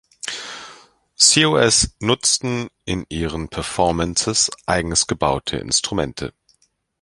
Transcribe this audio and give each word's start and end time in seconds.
CoS 1.19 1.95
nutzen 1.99 2.69
in 2.85 3.05
ihren 3.09 3.49
Performances 3.49 4.49
eigens 4.65 5.05
gebaute 5.05 5.57
Instrumente. 5.57 6.33